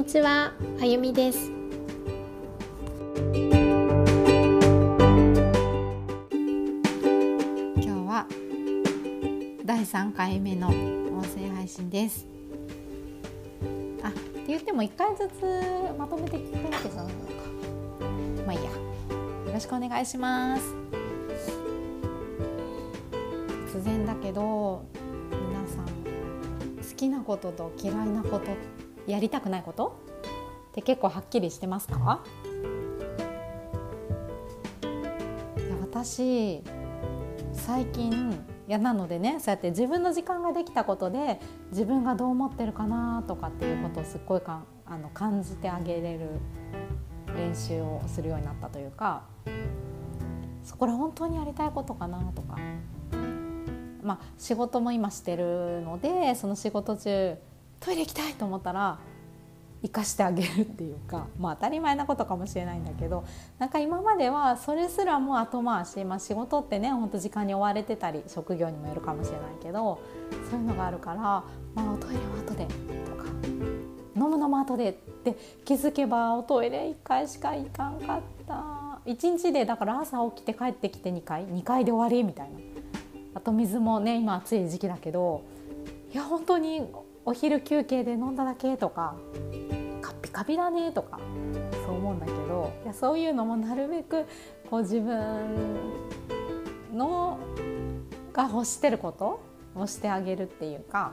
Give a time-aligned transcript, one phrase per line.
[0.00, 1.50] にちは、あゆみです。
[1.50, 1.60] 今
[7.82, 8.26] 日は
[9.62, 12.26] 第3回目の音声配信です。
[14.02, 15.42] あ、って言っても1回ずつ
[15.98, 17.34] まとめて聞くわけじゃないのか。
[18.46, 18.70] まあいいや。
[18.70, 18.78] よ
[19.52, 20.62] ろしくお願いします。
[23.70, 24.82] 突然だけど
[25.30, 29.98] 皆さん好きなことと嫌いなことやりたくないこと？
[30.70, 32.22] って結構はっきりしてますか？
[34.82, 34.86] い
[35.68, 36.62] や私
[37.52, 38.32] 最近
[38.68, 41.40] いやなのでねそうやって自分の時間ができたことで
[41.70, 46.28] 自分がどう思ってるかなとかっていうことをすっごいかんあの感じてあげれる
[47.36, 49.24] 練習をするようになったというか
[50.62, 52.56] そこら本当にやりたいことかなとか。
[54.02, 57.36] まあ仕事も今してるのでその仕事中
[57.80, 58.98] トイレ行きたいと思ったら
[59.82, 63.24] 生かしてあげるっていうか、まあ、当たり前なことかもしれないんだけど
[63.58, 70.02] なんか今まではそれすらも後回し、まあ、仕事ってねほんと時間に追われてたり職業にもよるかもしれないけど
[70.50, 71.44] そういうのがあるから、ま
[71.78, 72.66] あ、おトイレは後で
[73.06, 73.24] とか
[74.14, 78.90] 飲むのも後でって気づけばおトイレ1回しか行かんかった。
[79.06, 82.58] 1日でだから朝起きて帰ってきて2回2回で終わりみたいな。
[83.34, 85.42] あと水もね今暑い時期だけど
[86.12, 86.82] いや本当に
[87.30, 89.14] お昼休憩で飲んだだけとか
[90.02, 91.20] カピカピだねとか
[91.86, 94.26] そう思うんだけどいやそういうのもなるべく
[94.68, 95.76] こう自分
[96.92, 97.38] の
[98.32, 99.40] が欲してること
[99.76, 101.12] をしてあげるっていうか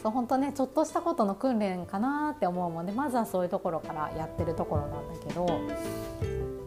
[0.00, 5.60] そう本当ねちょっとしたことの訓練かなって思うもんでまずはそういうところからやってるところなんだけど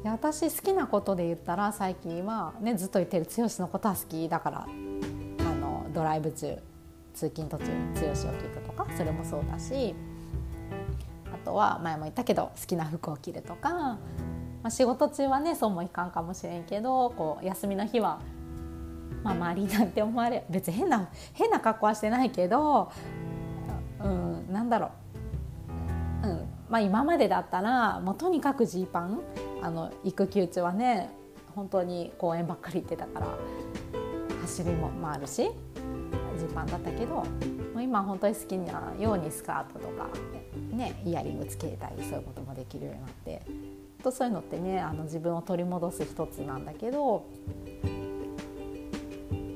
[0.04, 6.58] 私好きなことで言ったら最近は、ね、ずっと言ってる剛のことは好きだからあのドライブ中。
[7.14, 9.94] 通勤途中に剛を聞くとかそれもそうだし
[11.34, 13.99] あとは前も言ったけど好きな服を着るとか、ま
[14.64, 18.20] あ、仕事中はねそうもいかんかもしれんけどこう休みの日は、
[19.23, 22.92] まあ、周りなんて思われ別に変な変な格好はしてないけど、
[24.04, 24.92] うん、なんだろ
[26.23, 29.20] う、うんまあ、今までだったらもうとにかくジーパン
[29.61, 31.10] あの育休中はね
[31.55, 33.28] 本当に公園ばっかり行ってたから
[34.42, 35.52] 走りもあるし。
[36.42, 37.26] ジーパンだったけども
[37.76, 40.08] う今本当に好きなようにスカートとか、
[40.72, 43.42] ね、イヤリングつけたりそういうこともできるようになって
[44.04, 47.26] とそういうのってねあの自分を取り戻す一つなんだけど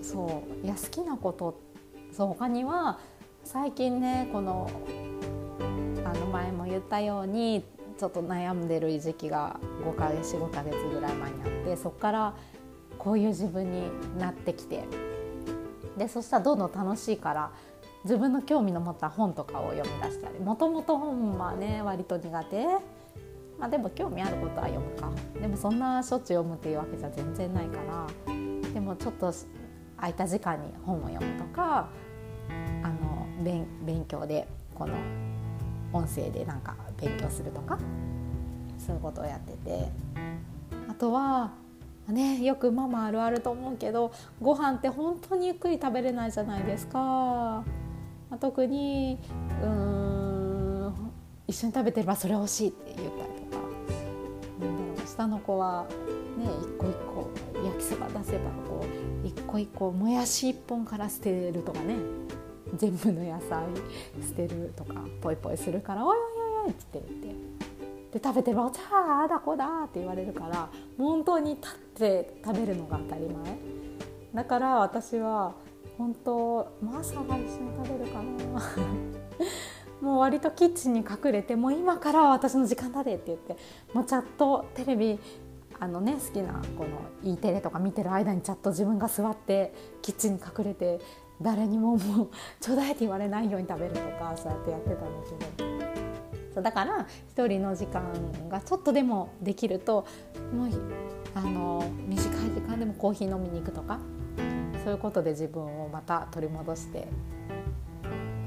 [0.03, 1.59] そういや好きなこと
[2.12, 3.00] そう他には
[3.44, 4.69] 最近ねこの
[6.06, 7.66] あの前も言ったように
[7.97, 12.34] ちょっと悩んでる時期が5ヶ月45ヶ月ぐらい前にあってそこから
[12.97, 14.84] こういう自分になってきて
[15.97, 17.51] でそしたらどんどん楽しいから
[18.03, 20.39] 自分の興味の持った本とかを読み出したり。
[20.39, 22.66] もともと本はね割と苦手。
[23.57, 25.09] まあでも興味あることは読むか。
[25.39, 28.34] でもそんなしょっちゅう読むっていうわけじゃ全然ないから。
[28.73, 29.34] でもちょっと
[29.97, 31.88] 空いた時間に本を読むとか
[32.84, 34.94] あの勉勉強でこの
[35.94, 37.79] 音声でなんか勉強するとか
[38.78, 39.89] そういうことをやってて。
[40.88, 41.51] あとは
[42.11, 44.11] ね、よくママあるあると思うけど
[44.41, 47.66] ご飯って本当にゆっくり食べれないじゃないですか、ま
[48.31, 49.17] あ、特に
[49.63, 50.93] うん
[51.47, 53.63] 一緒に食べてればそれ欲しいって言ったりとか。
[54.97, 55.85] なん下の子は
[56.38, 57.29] ね一個一個
[57.66, 58.85] 焼きそば出せばこ
[59.23, 61.95] う一個一個もやし一本から捨てるとかね。
[62.77, 63.63] 全部の野菜
[64.27, 66.23] 捨てるとかポイポイするから「おいおい
[66.63, 67.24] おいおい」って言って言って。
[68.15, 73.57] で食べてば「じゃあだこだ」って言われるから本当に立って食べるのが当たり前
[74.33, 75.53] だから私は
[75.97, 78.63] 本当マサが一緒に食べるかな
[79.99, 83.57] もう割とキッチンに隠れてもう今から私の時間だでって言って
[83.93, 85.19] もうチャットテレビ
[85.81, 86.89] あのね好きなこの
[87.21, 91.01] E テレとか見てる間にチャット自分が座ってキッチンに隠れて
[91.41, 92.29] 誰にももう
[92.61, 95.05] ちょうだいって言われないように食べるとかそうやってやってたんだ
[95.57, 95.84] けど。
[96.55, 98.03] そうだから一人の時間
[98.49, 100.07] がちょっとでもできると
[100.53, 100.69] もう
[101.35, 103.99] あの短い時間でもコーヒー飲みに行くとか
[104.85, 107.09] そういうことで自分をまた取り戻して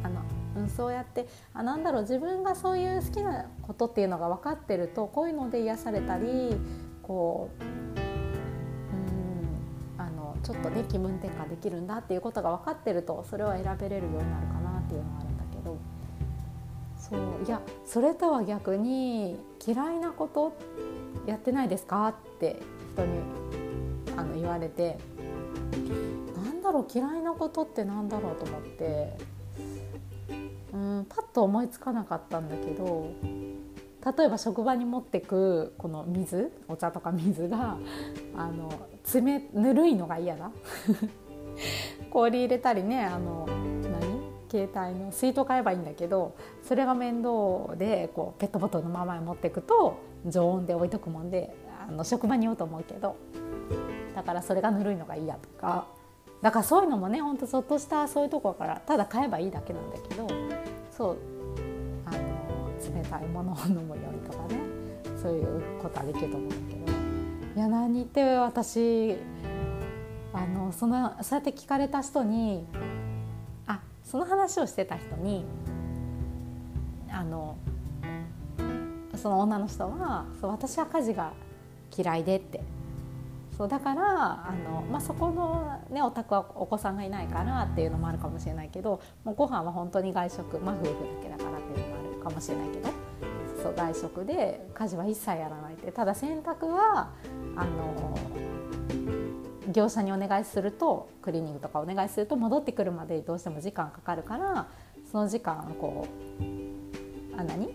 [0.02, 0.22] あの、
[0.56, 6.56] うん、そうやってあなんだろう自分がそういう好きなことっていうのが分かってるとこういうので癒されたり
[7.02, 7.64] こう
[10.00, 15.27] んあのちょっとね気分転換できるんだっていうことが分かってるとそれを選べれるようになるかなっていうのがあるんだけど。
[17.08, 20.52] そういやそれとは逆に嫌いなこと
[21.26, 22.60] やってないですかって
[22.94, 23.20] 人に
[24.16, 24.98] あの言われて
[26.36, 29.16] なんだろう嫌いなことってなんだろうと思って
[30.72, 33.10] うんパッと思いつかなかったんだけど
[34.16, 37.78] 例えば職場に持ってくこの水お茶とか水が
[38.36, 38.70] あの
[39.12, 40.50] 冷ぬるいのが嫌だ
[42.10, 43.46] 氷入れたりねあの
[44.50, 51.54] 携帯の水筒買えばいいんだけどそれが面倒でこうペットボトルのまま持っていくと常温で置いとくもんで
[51.88, 53.16] あの職場に言おうと思うけど
[54.14, 55.86] だからそれがぬるいのが嫌とか。
[56.40, 60.28] だからそういうのもねほんとちょっとしたそういうところからただ買えばいいだけなんだけど
[60.96, 61.16] そう
[62.06, 64.60] あの冷たいものを飲むようにとかね
[65.20, 66.98] そういうことはできると思うんだけど。
[67.56, 69.16] いや何って私。
[70.32, 72.66] あのそのそうやって聞かれた人に
[74.10, 75.44] その話をしてた人に
[77.10, 77.58] あの
[79.14, 81.32] その女の人はそう私は家事が
[81.96, 82.62] 嫌いでって。
[83.56, 84.02] そうだから
[84.46, 92.88] あの、まあ、そこの、ね、お宅はお子さんがいないからっていうのもあるかもしれないけどもうご飯は本当に外食、まあ、夫婦だけだからっていうのもあるかもしれないけど
[93.60, 95.90] そう外食で家事は一切やらないって。
[95.90, 97.10] ただ洗濯は
[97.56, 98.14] あの
[99.68, 104.68] 業者にお願いするとクリーニングとかお願いすると戻ってくるまでどうしても時間かかるから
[105.10, 106.06] その時間こ
[106.40, 107.68] うあ何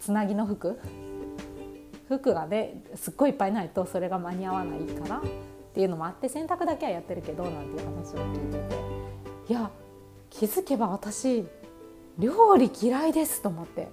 [0.00, 0.78] つなぎの服。
[2.08, 5.22] 服がねすっごいいっぱいないとそれが間に合わないからっ
[5.72, 9.52] ていうのもあって洗濯だけはやってるけどなんていう話を聞いてて。
[9.52, 9.70] いや
[10.28, 11.44] 気づけば私
[12.18, 13.88] 料理嫌いですと思って。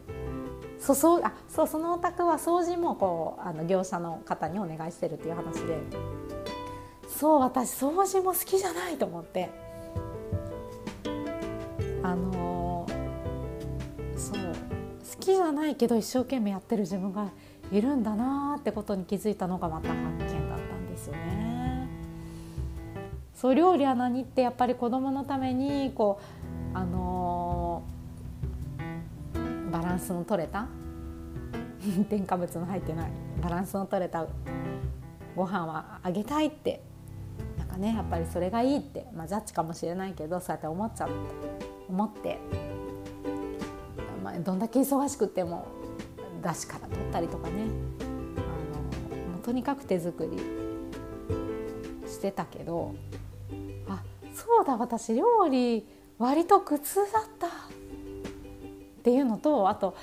[0.80, 6.37] そそうあそうそのお宅は掃除もこうあの業者の方にお願いしてるっていう話で。
[7.18, 9.50] そう私掃除も好きじゃないと思って。
[12.04, 14.54] あのー、そう
[15.16, 17.32] 好きじゃないけど一生懸命やってる自分が
[17.72, 21.90] いるんだなってことに気づいたのがまた発見だったんですよね。
[23.34, 26.20] そう料理は何ってやっぱり子供のためにこ
[26.74, 30.68] うあのー、バランスの取れた？
[32.10, 33.12] 添加物の入ってない。
[33.42, 34.28] バランスの取れた
[35.36, 36.82] ご飯はあげたいって
[37.78, 41.14] ねやっぱりそれがいいって、まあ、ジャッジかもしれないけどそうやって思っちゃって
[41.90, 42.40] 思って、
[44.24, 45.68] まあ、どんだけ忙しくても
[46.44, 50.38] 出汁から取ったりとかねあのもうとにかく手作り
[52.10, 52.96] してたけど
[53.88, 54.02] あ
[54.34, 55.88] そうだ私料理
[56.18, 57.50] 割と苦痛だったっ
[59.04, 59.96] ていうのとあと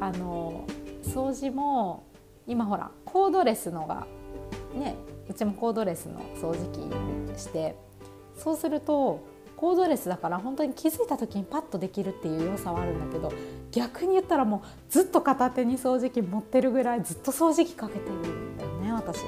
[0.00, 0.64] あの
[1.02, 2.04] 掃除も
[2.46, 4.06] 今ほらコードレスのが
[4.74, 4.96] ね
[5.28, 6.66] うちもコードレスの掃除
[7.34, 7.76] 機して
[8.36, 9.26] そうすると
[9.56, 13.32] コードレスだから本当に気づいた時にパッとできるっていう良さはあるんだけど
[13.72, 19.18] 逆に言ったらもうずっと片手に掃除機持ってるぐらいずっと掃除機かけてるんだよね私。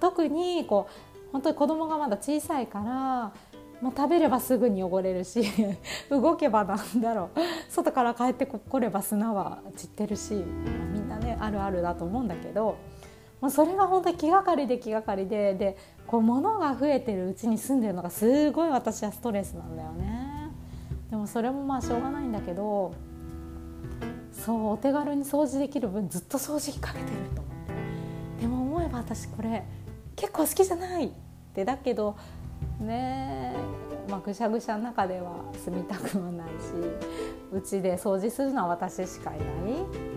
[0.00, 3.32] 特にこう本当に子供がまだ小さいから
[3.80, 5.42] もう食べればすぐに汚れるし
[6.10, 12.76] 動けばなんだろう外から帰ってこれば砂は散ってるし、みんなねあるあるだと思うんだけど
[13.40, 15.76] もうそれが本当に気がかりで気がかりでで
[16.06, 20.50] こう物が増えてるうちに住んでるのがすごい私はストレスなんだよね。
[21.10, 22.92] でもそれもまあしょうがないんだけど
[24.32, 29.64] そうお手軽に掃除できる分ずっと掃除機かけてると思ってでも思えば私これ
[30.16, 31.10] 結構好きじゃないっ
[31.54, 32.16] てだけど
[32.80, 33.54] ね
[34.08, 36.52] まあ、ぐしゃぐしゃの中では住みたくもないし
[37.52, 40.07] うちで掃除するのは私しかいない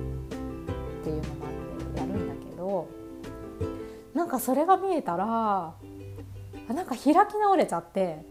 [4.22, 5.74] なんかそれが見えたら
[6.72, 8.24] なんか開き直れちゃって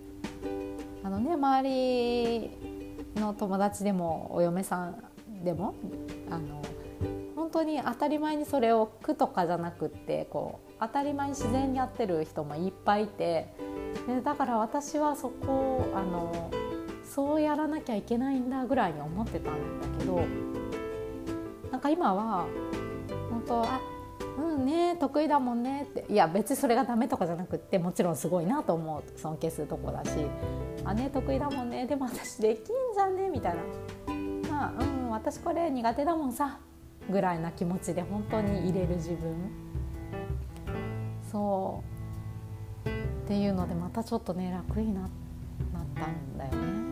[1.03, 2.51] あのね周り
[3.17, 5.03] の友達でもお嫁さん
[5.43, 5.75] でも
[6.31, 6.63] あの
[7.35, 13.53] 本当に当たり前にそれを苦とかじゃなくってこう当たり前に自然にやってる人もいっぱいいて
[14.07, 16.53] でだから私はそこあの
[17.05, 20.21] そうやらなきゃいけないんだぐらいに思ってたんだけど
[21.73, 22.47] なんか今は
[23.29, 23.81] 本当あ
[24.41, 26.07] うんね得意だもんねって。
[26.09, 29.19] いや別にそれがダメとかじゃなくってもちろんすごいなと思う。
[29.19, 30.11] 尊敬するとこだし。
[30.85, 31.87] あね得意だもんね。
[31.87, 33.61] でも私できんじゃんねみたいな。
[34.51, 36.59] まあうん私これ苦手だもんさ。
[37.11, 39.35] ぐらいな気持ちで本当に入れる自分。
[41.31, 41.83] そ
[42.85, 42.89] う。
[42.89, 42.93] っ
[43.27, 45.05] ていうのでまたちょっとね楽になっ
[45.95, 46.90] たんだよね。